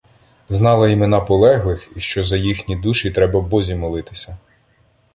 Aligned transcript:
Знала 0.49 0.89
імена 0.89 1.19
полеглих 1.21 1.91
і 1.95 1.99
що 1.99 2.23
за 2.23 2.37
їхні 2.37 2.75
душі 2.75 3.11
"треба 3.11 3.41
Бозі 3.41 3.75
молитися". 3.75 4.37